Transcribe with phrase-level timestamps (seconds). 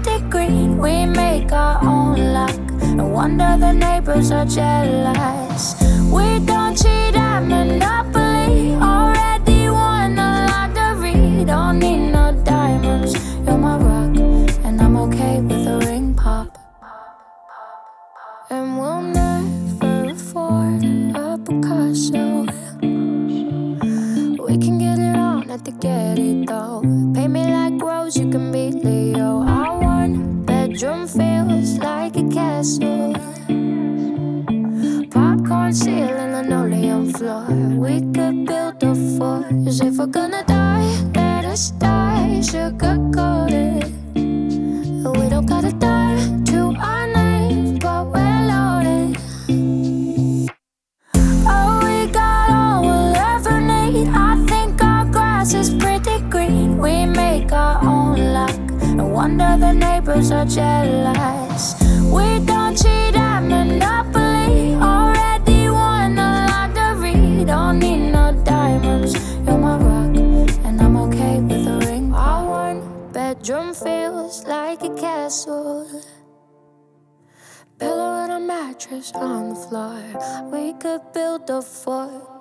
[0.00, 0.78] pretty green.
[0.78, 2.60] We make our own luck.
[2.96, 5.74] No wonder the neighbors are jealous.
[6.10, 8.74] We don't cheat at Monopoly.
[8.74, 11.44] Already won the lottery.
[11.44, 13.14] Don't need no diamonds.
[13.44, 14.16] You're my rock,
[14.64, 16.58] and I'm okay with a ring pop.
[18.50, 20.84] And we'll never afford
[21.16, 22.46] a Picasso.
[24.46, 26.80] We can get it on at the Getty though.
[27.14, 29.51] Pay me like Rose, you can be Leo.
[30.72, 33.12] Bedroom feels like a castle.
[35.10, 37.44] Popcorn ceiling, and linoleum floor.
[37.76, 39.52] We could build a fort.
[39.66, 43.84] If we're gonna die, let us die sugar coated.
[44.14, 46.41] We don't gotta die
[58.94, 61.74] No wonder the neighbors are jealous.
[62.12, 64.74] We don't cheat at Monopoly.
[64.74, 67.44] Already won the lottery.
[67.44, 69.14] Don't need no diamonds.
[69.46, 70.16] You're my rock,
[70.66, 72.12] and I'm okay with a ring.
[72.12, 75.88] Our one bedroom feels like a castle.
[77.78, 80.02] Pillow and a mattress on the floor.
[80.52, 82.31] We could build a fort.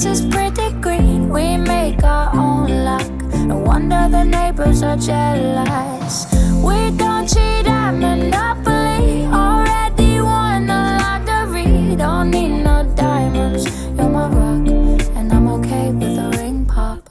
[0.00, 1.28] Grass is pretty green.
[1.28, 3.10] We make our own luck.
[3.46, 6.26] No wonder the neighbors are jealous.
[6.62, 9.26] We don't cheat at Monopoly.
[9.26, 11.96] Already won the lottery.
[11.96, 13.64] Don't need no diamonds.
[13.96, 14.68] You're my rock,
[15.16, 17.08] and I'm okay with a ring pop.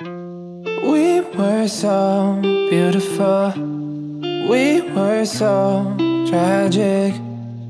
[0.00, 3.52] We were so beautiful.
[4.50, 5.94] We were so
[6.28, 7.14] tragic.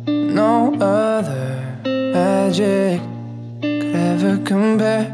[0.07, 3.08] No other magic
[4.09, 5.07] could ever compare.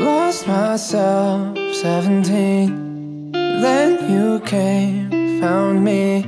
[0.00, 3.32] Lost myself 17.
[3.32, 6.22] Then you came, found me.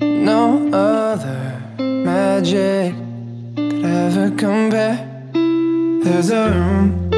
[0.00, 2.94] No other magic
[3.56, 4.98] could ever compare.
[6.04, 7.12] There's a room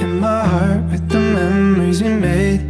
[0.00, 2.60] in my heart with the memories we made.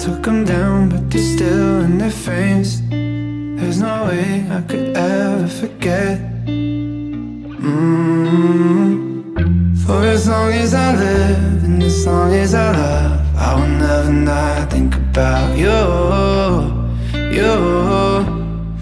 [0.00, 2.80] Took them down, but they're still in their frames.
[3.60, 6.27] There's no way I could ever forget.
[7.60, 9.34] Mm
[9.84, 14.12] For as long as I live and as long as I love, I will never
[14.12, 15.80] not think about you.
[17.38, 17.54] You.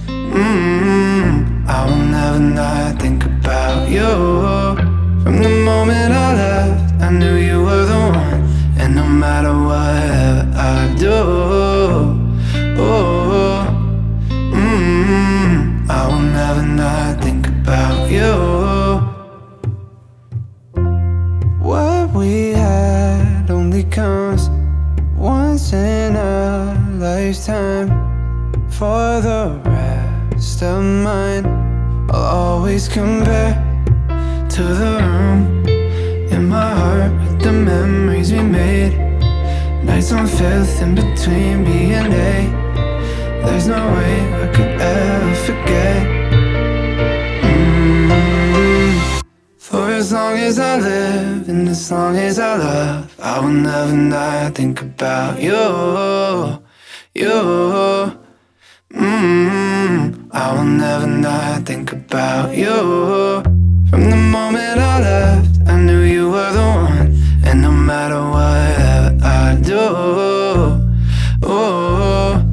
[0.09, 4.13] mm I will never not think about you.
[5.23, 7.36] From the moment I left, I knew
[32.97, 33.53] compare
[34.49, 35.67] to the room
[36.33, 38.95] in my heart with the memories we made.
[39.85, 42.37] Nights on fifth in between B and A.
[43.45, 46.07] There's no way I could ever forget.
[47.45, 49.23] Mm.
[49.59, 53.93] For as long as I live and as long as I love, I will never
[53.93, 56.63] not think about you.
[57.13, 58.19] You.
[58.95, 63.43] Mm, I will never not think about you.
[63.89, 67.17] From the moment I left, I knew you were the one.
[67.43, 69.81] And no matter whatever I do,
[71.43, 72.45] oh,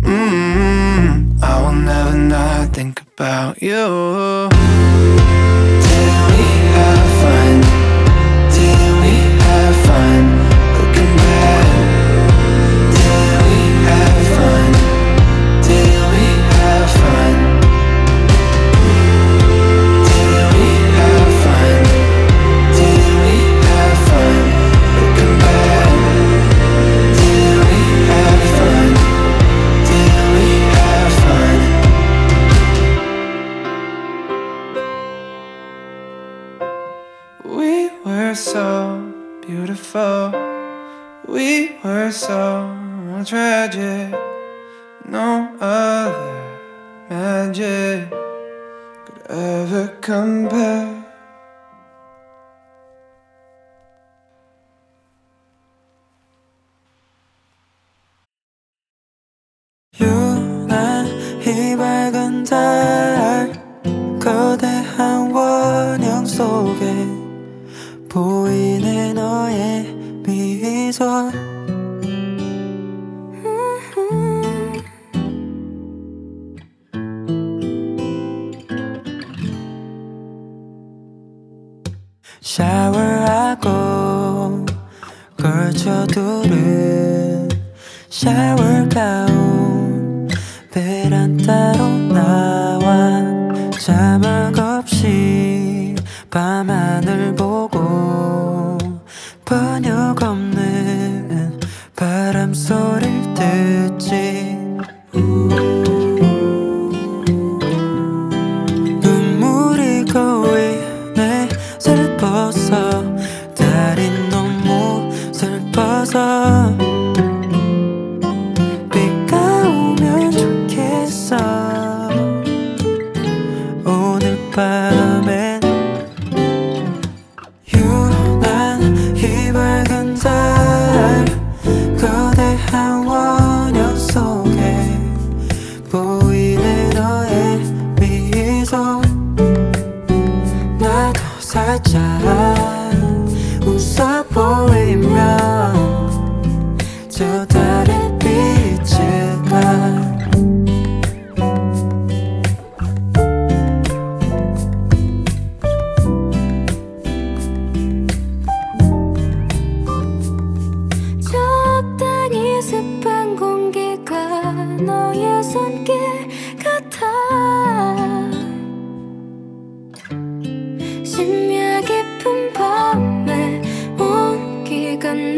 [0.00, 4.61] mm, I will never not think about you.
[93.82, 95.96] 자막 없이
[96.30, 97.34] 밤하늘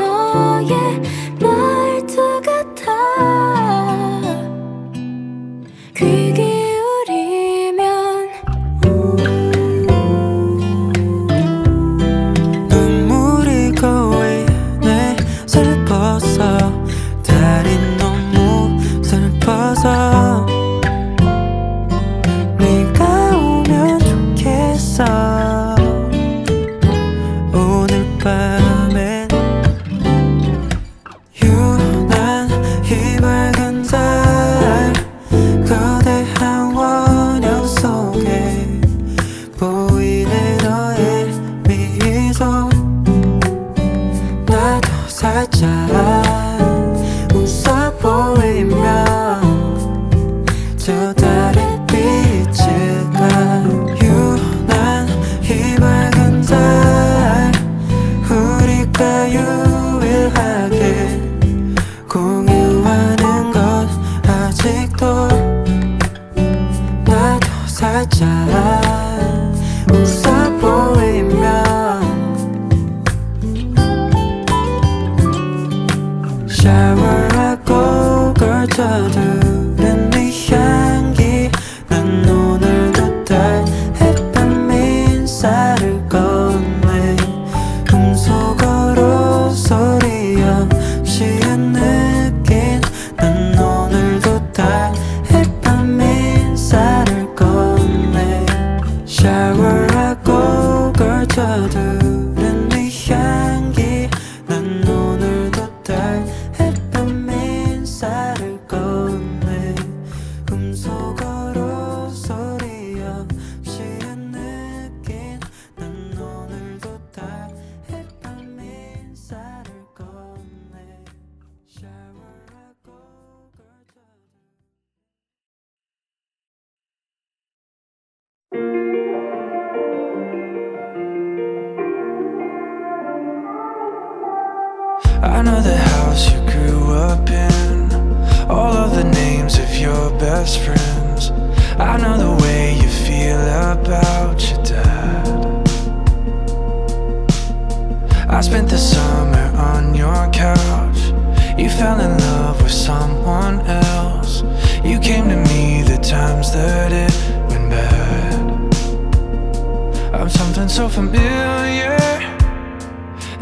[0.04, 0.75] 落叶
[1.40, 1.83] 那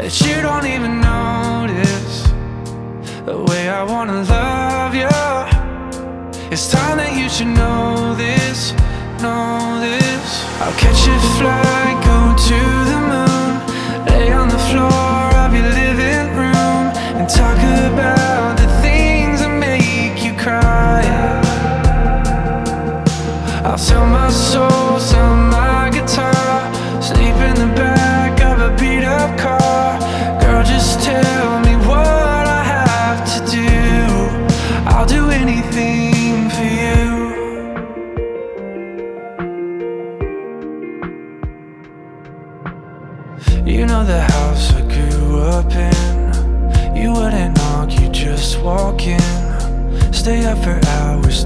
[0.03, 2.27] that you don't even notice
[3.25, 5.07] the way I wanna love you.
[6.51, 8.73] It's time that you should know this,
[9.23, 10.27] know this.
[10.59, 12.19] I'll catch a flight, go
[12.49, 12.59] to
[12.91, 13.51] the moon,
[14.07, 16.83] lay on the floor of your living room,
[17.17, 20.99] and talk about the things that make you cry.
[23.63, 24.82] I'll sell my soul.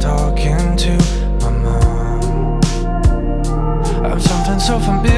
[0.08, 0.94] talking to
[1.42, 2.62] my mom.
[4.06, 5.17] I'm something so familiar.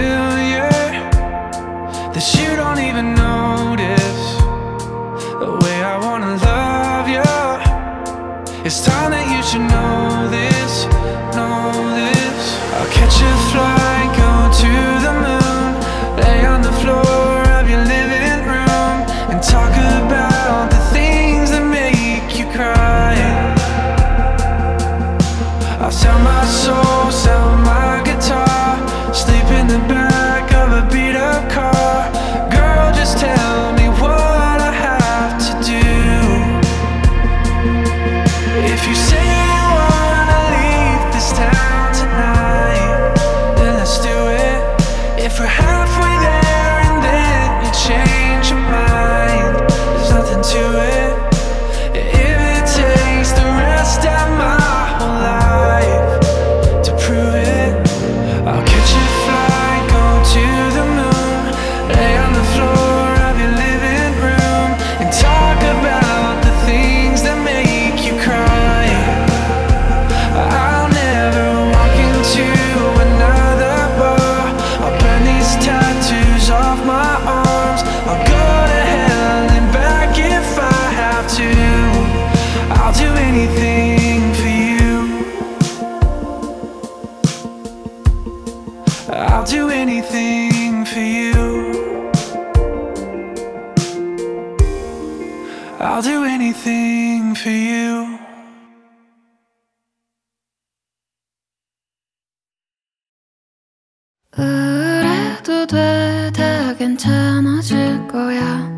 [106.99, 108.69] 괜찮아질 거야.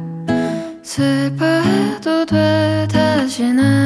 [0.83, 3.80] 슬퍼해도 돼 다시 나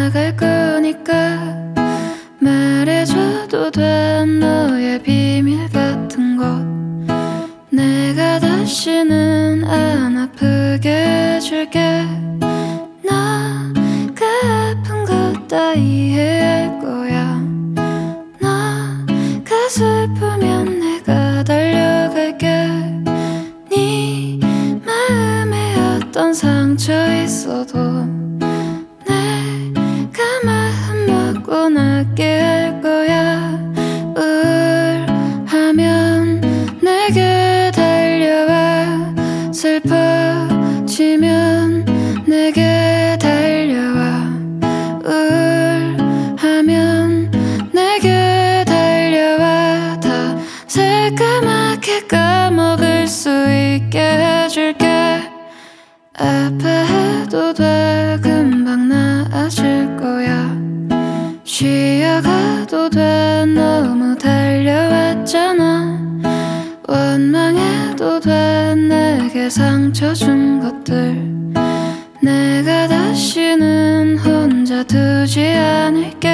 [75.96, 76.28] 않을게.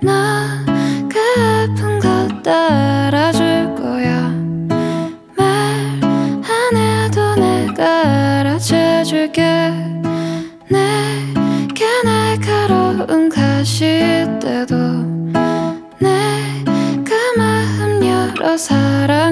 [0.00, 0.64] 나
[1.08, 4.30] 그 아픈 거 따라줄 거야.
[5.38, 5.46] 말
[6.02, 9.42] 안 해도 내가 알아채줄게.
[10.68, 14.74] 내게 날카로운 가시 때도
[16.00, 19.31] 내그 마음 열어 사랑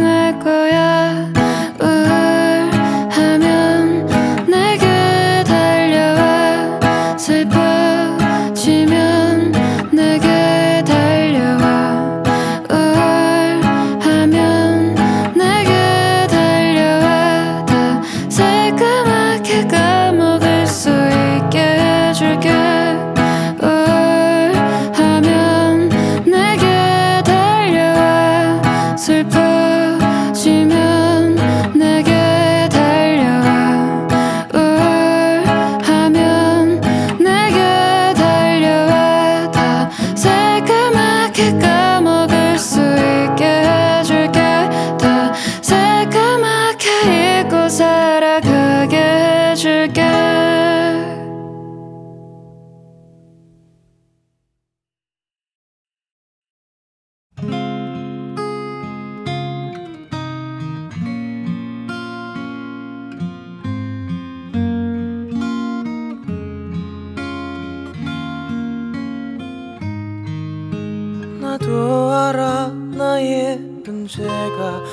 [74.12, 74.84] 这个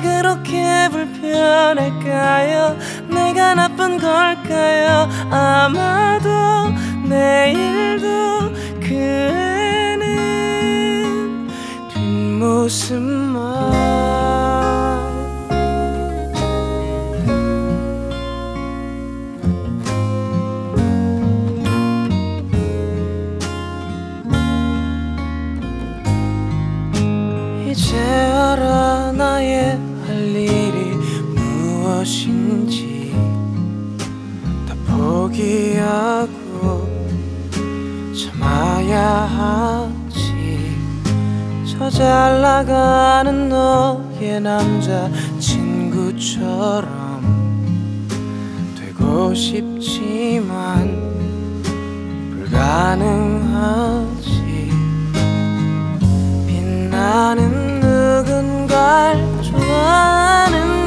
[0.00, 2.76] 그렇게 불편할까요?
[3.08, 5.08] 내가 나쁜 걸까요?
[5.30, 6.28] 아마도
[7.06, 8.94] 내일도 그
[9.92, 10.00] 애는
[11.92, 13.40] 뒷모습만
[42.00, 45.06] 잘 나가는 너의 남자
[45.38, 46.88] 친구처럼
[48.74, 50.96] 되고 싶지만
[52.30, 53.50] 불가능하지.
[56.46, 60.79] 빛나는 누군가를 좋아하는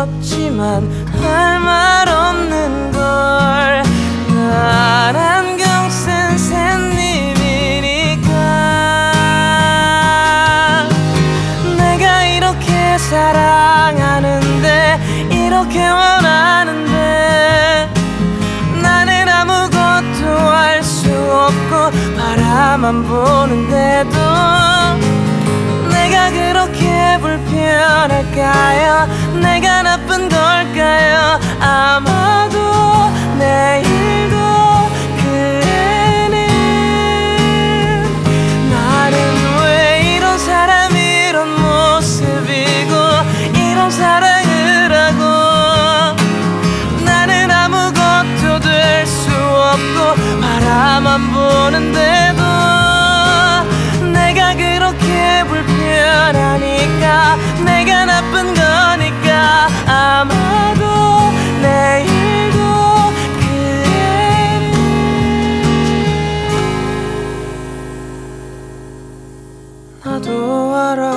[0.00, 0.88] 없지만
[1.20, 4.46] 할 말 없는 걸난
[5.16, 8.30] 안경 쓴 샌님이니까.
[11.76, 14.98] 내가 이렇게 사랑하는데
[15.30, 17.88] 이렇게 원하는데
[18.82, 24.18] 나는 아무것도 할 수 없고 바라만 보는데도
[25.90, 26.59] 내가 그렇
[27.10, 29.08] 게 불편할까요?
[29.40, 31.40] 내가 나쁜 걸까요?
[31.60, 32.58] 아마도
[33.36, 34.36] 내일도
[35.16, 36.36] 그 애는
[38.70, 39.16] 나는
[39.64, 42.94] 왜 이런 사람 이런 모습이고
[43.58, 46.16] 이런 사랑을 하고
[47.04, 52.29] 나는 아무것도 될 수 없고 바라만 보는데
[57.64, 60.84] 내가 나쁜 거니까 아마도
[61.62, 62.58] 내일도
[63.38, 63.40] 그
[63.96, 64.72] 애는
[70.04, 71.09] 나도 알아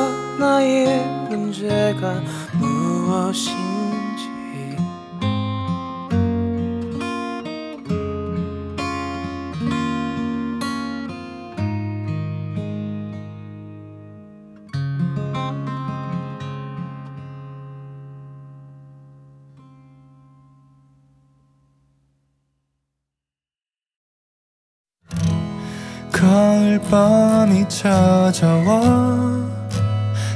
[26.23, 28.81] 가을밤이 찾아와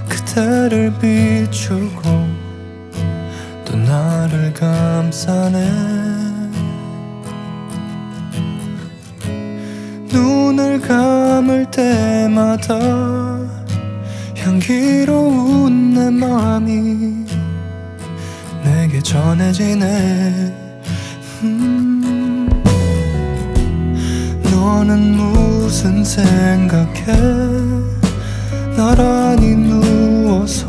[0.10, 2.02] 그대를 비추고
[3.64, 5.72] 또 나를 감싸네.
[10.12, 12.78] 눈을 감을 때마다
[14.36, 17.26] 향기로운 내 맘이
[18.62, 20.54] 내게 전해지네.
[21.44, 22.50] 음
[24.52, 27.06] 너는 무 슨 생각해?
[28.76, 30.68] 나란히 누워서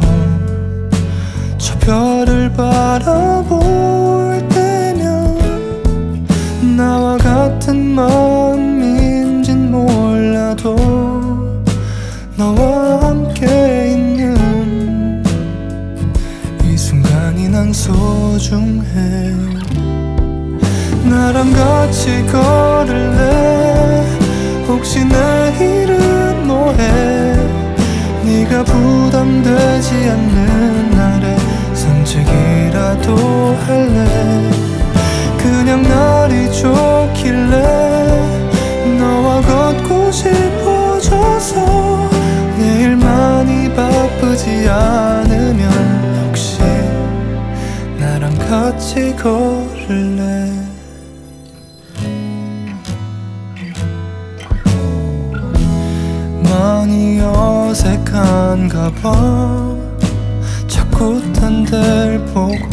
[1.89, 5.39] 별을 바라볼 때면
[6.77, 10.77] 나와 같은 마음인진 몰라도
[12.37, 15.25] 너와 함께 있는
[16.63, 19.35] 이 순간이 난 소중해.
[21.09, 23.58] 나랑 같이 걸을래
[24.69, 27.33] 혹시 내일은 뭐해?
[28.23, 31.37] 네가 부담되지 않는 날에
[31.73, 33.17] 산책이라도
[33.65, 34.51] 할래?
[35.39, 37.57] 그냥 날이 좋길래
[38.99, 42.11] 너와 걷고 싶어져서
[42.59, 46.59] 내일 많이 바쁘지 않으면 혹시
[47.99, 50.58] 나랑 같이 걸을래
[58.09, 59.77] 어색한가 봐.
[60.67, 62.69] 자꾸 딴 데를 보고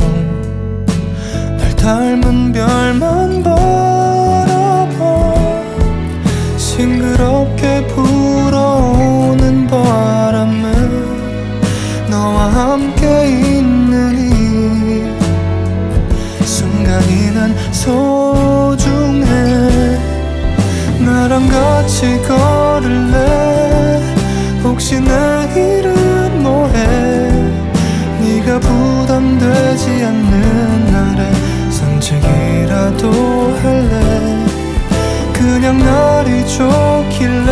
[1.58, 5.34] 날 닮은 별만 바라봐.
[6.58, 10.64] 싱그럽게 불어오는 바람은
[12.10, 15.04] 너와 함께 있는 이
[16.46, 19.26] 순간이 난 소중해.
[21.06, 22.55] 나랑 같이 걸을래
[24.86, 26.78] 혹시 내일은 뭐해?
[28.22, 33.12] 네가 부담되지 않는 날에 산책이라도
[33.64, 34.46] 할래?
[35.34, 37.50] 그냥 날이 좋길래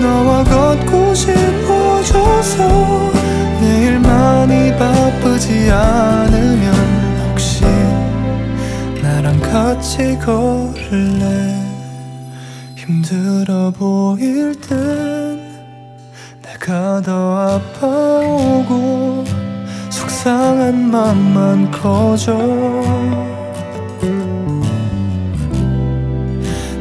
[0.00, 2.56] 너와 걷고 싶어져서
[3.60, 6.74] 내일 많이 바쁘지 않으면
[7.28, 7.66] 혹시
[9.02, 11.54] 나랑 같이 걸을래?
[12.76, 15.11] 힘들어 보일 땐 내가
[17.02, 19.24] 더 아파오고
[19.90, 22.36] 속상한 맘만 커져.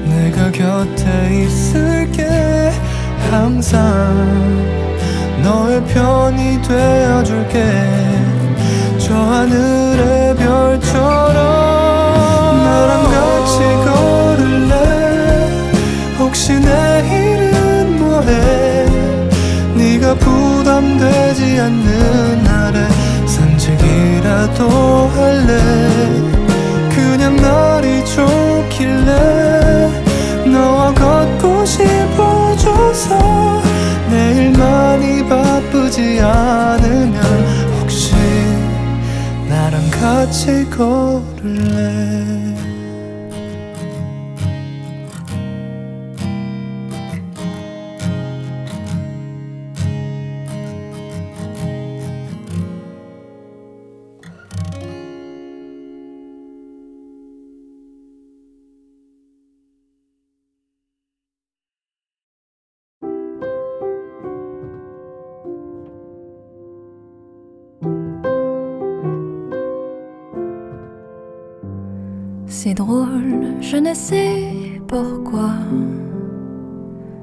[0.06, 2.72] 내가 곁에 있을게.
[3.32, 3.74] 항상
[5.42, 7.64] 너의 편이 되어줄게.
[9.00, 11.36] 저 하늘의 별처럼
[12.64, 14.74] 나랑 같이 걸을래?
[16.20, 18.81] 혹시 내일은 뭐해
[20.72, 22.88] 부담되지 않는 날에
[23.28, 24.70] 산책이라도
[25.10, 25.58] 할래?
[26.96, 29.12] 그냥 날이 좋길래
[30.46, 33.62] 너와 걷고 싶어져서
[34.10, 37.22] 내일 많이 바쁘지 않으면
[37.82, 38.14] 혹시
[39.50, 42.41] 나랑 같이 걸을래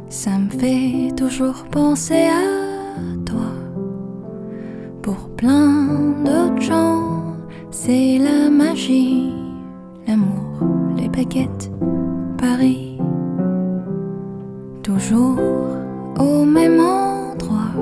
[0.09, 3.53] Ça me fait toujours penser à toi.
[5.03, 7.37] Pour plein d'autres gens,
[7.71, 9.33] c'est la magie,
[10.07, 11.71] l'amour, les baguettes,
[12.37, 12.99] Paris.
[14.83, 15.39] Toujours
[16.19, 17.73] au même endroit,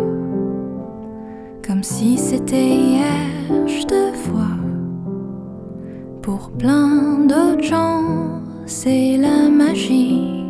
[1.67, 3.31] comme si c'était hier,
[3.67, 4.57] je te vois.
[6.23, 8.36] Pour plein d'autres gens,
[8.67, 10.45] c'est la magie,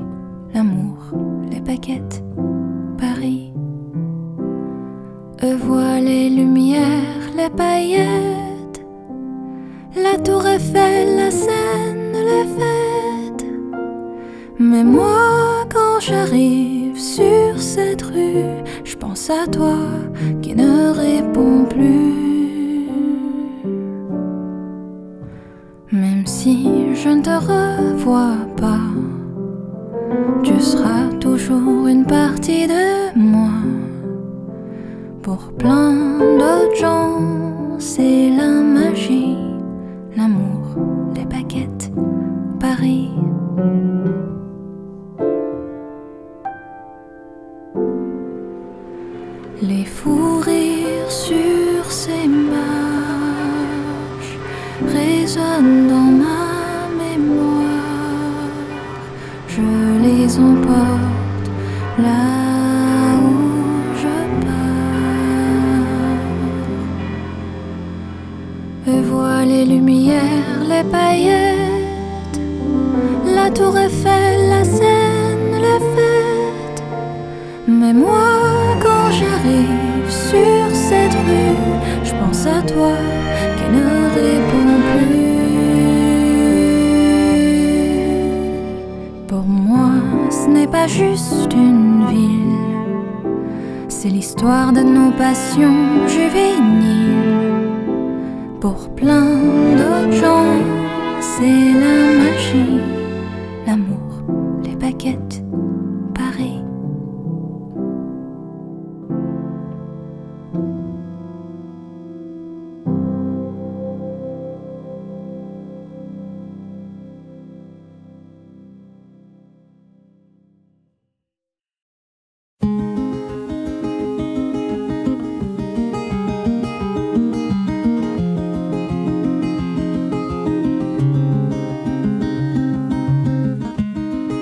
[0.54, 0.96] l'amour,
[1.50, 2.24] les baguettes,
[2.98, 3.52] Paris.
[5.44, 8.84] Eux voient les lumières, les paillettes,
[9.94, 13.46] la tour Eiffel, la Seine, les fêtes.
[14.58, 19.76] Mais moi, quand j'arrive sur cette rue, je pense à toi
[20.40, 22.25] qui ne réponds plus.
[27.06, 28.86] Je ne te revois pas,
[30.42, 33.54] tu seras toujours une partie de moi.
[35.22, 37.78] Pour plein d'autres gens,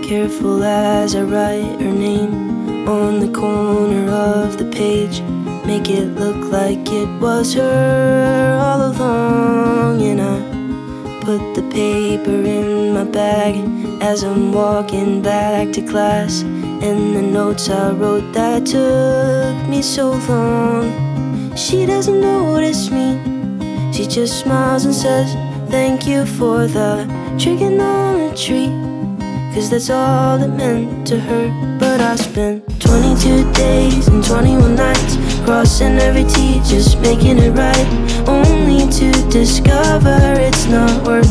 [0.04, 5.22] careful as I write her name on the corner of the page.
[5.64, 12.92] Make it look like it was her all along, and I put the paper in
[12.92, 13.54] my bag
[14.02, 16.42] as I'm walking back to class.
[16.42, 21.56] And the notes I wrote that took me so long.
[21.56, 23.18] She doesn't notice me,
[23.90, 25.32] she just smiles and says,
[25.70, 27.06] Thank you for the
[27.38, 28.83] trigonometry.
[29.54, 31.78] Cause that's all it meant to her.
[31.78, 37.86] But I spent 22 days and 21 nights crossing every T, just making it right.
[38.26, 41.30] Only to discover it's not worth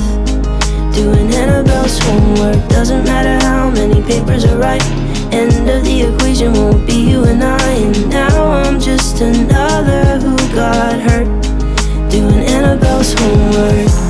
[0.95, 2.69] doing Annabelle's homework.
[2.69, 4.85] Doesn't matter how many papers I write.
[5.33, 7.71] End of the equation won't be you and I.
[7.71, 11.27] And now I'm just another who got hurt
[12.09, 14.02] doing Annabelle's homework.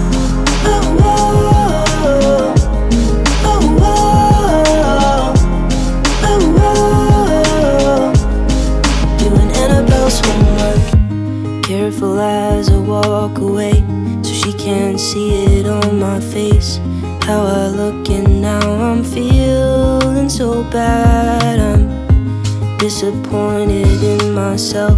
[15.04, 16.80] See it on my face.
[17.24, 21.60] How I look, and now I'm feeling so bad.
[21.60, 24.98] I'm disappointed in myself,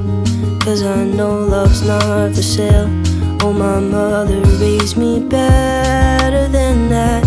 [0.61, 2.87] cause I know love's not for sale.
[3.41, 7.23] Oh, my mother raised me better than that.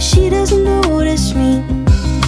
[0.00, 1.64] She doesn't notice me,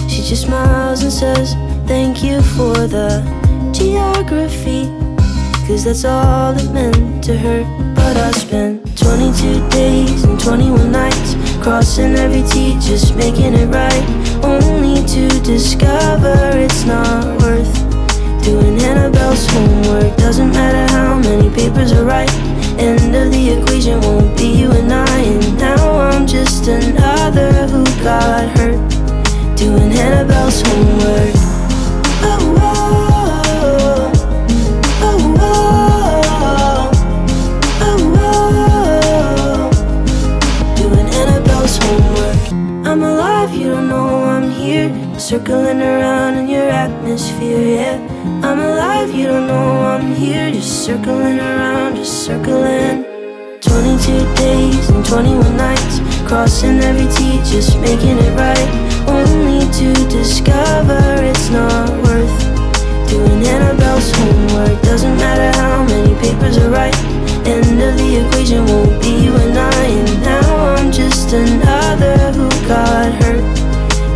[0.09, 1.53] she just smiles and says,
[1.87, 3.23] Thank you for the
[3.71, 4.91] geography.
[5.65, 7.63] Cause that's all it meant to her.
[7.95, 8.82] But I spent
[9.15, 14.03] 22 days and 21 nights crossing every T, just making it right.
[14.43, 17.71] Only to discover it's not worth
[18.43, 20.17] doing Annabelle's homework.
[20.17, 22.33] Doesn't matter how many papers I write.
[22.79, 25.19] End of the equation won't be you and I.
[25.19, 28.81] And now I'm just another who got hurt
[29.55, 31.42] doing Annabelle's homework.
[45.33, 47.97] Circling around in your atmosphere, yeah.
[48.43, 50.51] I'm alive, you don't know I'm here.
[50.51, 53.03] Just circling around, just circling.
[53.61, 55.97] 22 days and 21 nights,
[56.29, 58.69] crossing every T, just making it right.
[59.09, 62.37] Only to discover it's not worth
[63.09, 64.79] doing Annabelle's homework.
[64.83, 66.97] Doesn't matter how many papers I write.
[67.47, 69.85] End of the equation won't be you and I.
[69.97, 71.72] And now I'm just hurt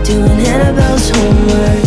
[0.08, 1.87] doing Annabelle's homework.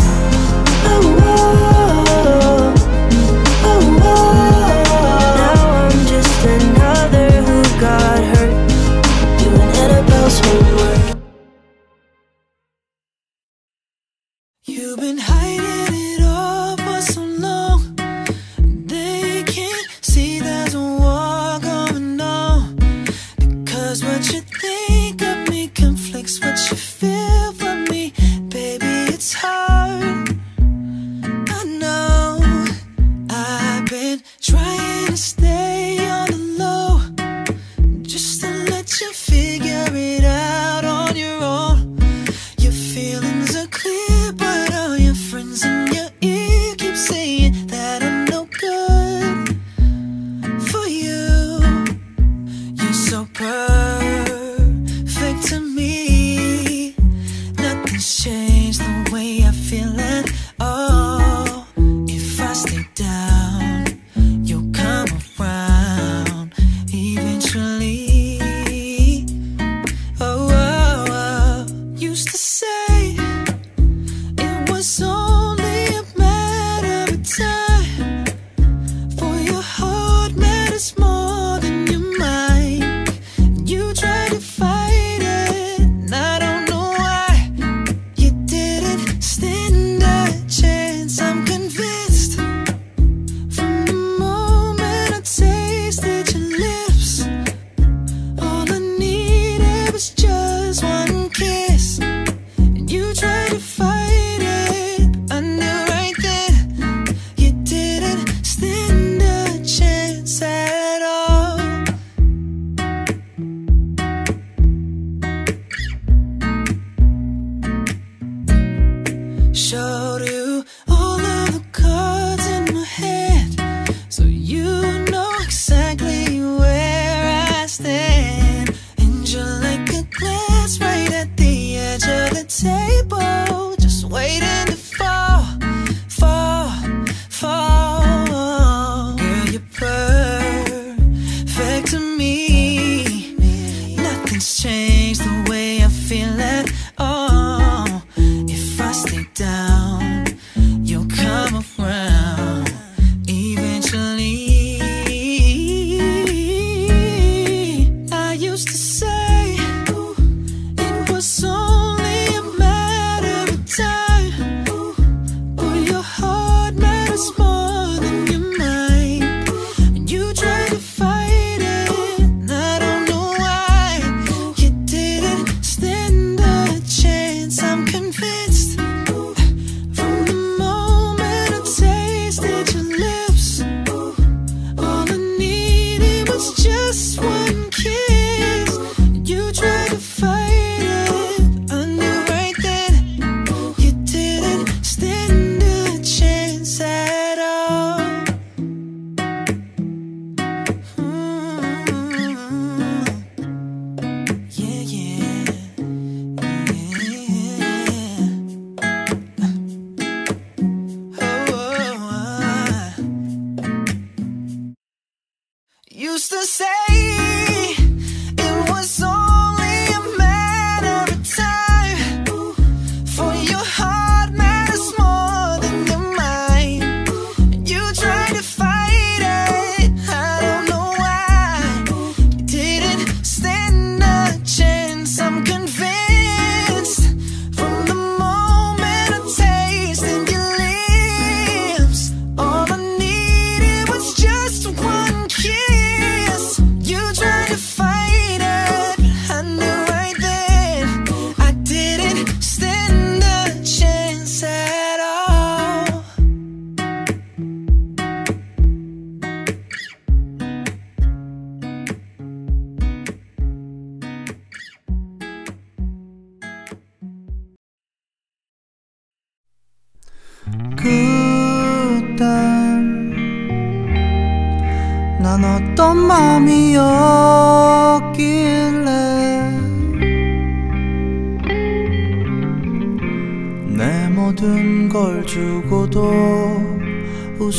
[161.20, 161.49] so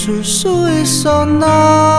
[0.01, 1.90] 술수있었나?